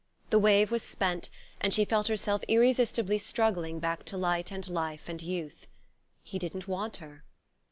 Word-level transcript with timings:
The 0.31 0.39
wave 0.39 0.71
was 0.71 0.81
spent, 0.81 1.29
and 1.59 1.71
she 1.71 1.85
felt 1.85 2.07
herself 2.07 2.41
irresistibly 2.47 3.19
struggling 3.19 3.77
back 3.79 4.03
to 4.05 4.17
light 4.17 4.51
and 4.51 4.67
life 4.67 5.07
and 5.07 5.21
youth. 5.21 5.67
He 6.23 6.39
didn't 6.39 6.67
want 6.67 6.95
her! 6.97 7.23